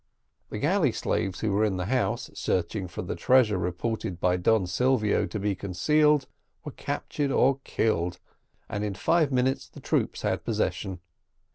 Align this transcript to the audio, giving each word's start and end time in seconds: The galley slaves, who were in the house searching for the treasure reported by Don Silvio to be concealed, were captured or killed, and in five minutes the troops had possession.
The 0.49 0.57
galley 0.57 0.91
slaves, 0.91 1.41
who 1.41 1.51
were 1.51 1.63
in 1.63 1.77
the 1.77 1.85
house 1.85 2.31
searching 2.33 2.87
for 2.87 3.03
the 3.03 3.15
treasure 3.15 3.59
reported 3.59 4.19
by 4.19 4.35
Don 4.35 4.65
Silvio 4.65 5.27
to 5.27 5.39
be 5.39 5.53
concealed, 5.53 6.25
were 6.65 6.71
captured 6.71 7.29
or 7.29 7.59
killed, 7.63 8.17
and 8.67 8.83
in 8.83 8.95
five 8.95 9.31
minutes 9.31 9.67
the 9.69 9.79
troops 9.79 10.23
had 10.23 10.43
possession. 10.43 11.01